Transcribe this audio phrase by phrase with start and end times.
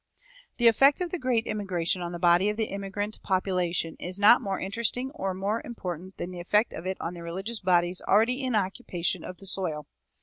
[0.57, 4.41] The effect of the Great Immigration on the body of the immigrant population is not
[4.41, 8.41] more interesting or more important than the effect of it on the religious bodies already
[8.41, 9.85] in occupation of the soil.